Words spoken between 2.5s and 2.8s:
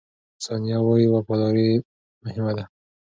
ده.